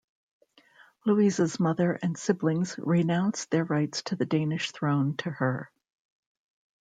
Louise's 1.05 1.59
mother 1.59 1.99
and 2.01 2.17
siblings 2.17 2.75
renounced 2.79 3.51
their 3.51 3.63
rights 3.63 4.01
to 4.01 4.15
the 4.15 4.25
Danish 4.25 4.71
throne 4.71 5.15
to 5.17 5.29
her. 5.29 5.71